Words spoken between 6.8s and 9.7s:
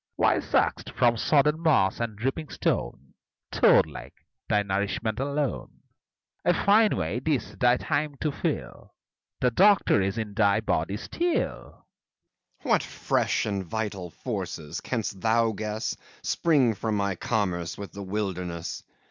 way, this, thy time to fill! The